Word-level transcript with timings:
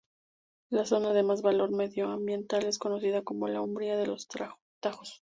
La 0.71 0.83
zona 0.83 1.13
de 1.13 1.21
más 1.21 1.43
valor 1.43 1.69
medioambiental 1.69 2.65
es 2.65 2.79
conocida 2.79 3.21
como 3.21 3.47
la 3.47 3.61
"Umbría 3.61 3.97
de 3.97 4.07
los 4.07 4.27
Tajos". 4.79 5.23